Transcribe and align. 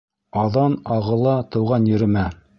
Аҙан 0.43 0.77
ағыла 0.95 1.37
тыуған 1.53 1.89
еремә... 1.93 2.27